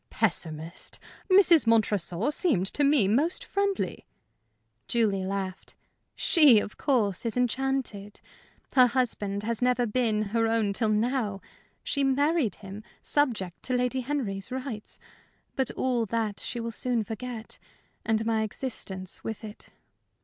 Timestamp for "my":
18.25-18.41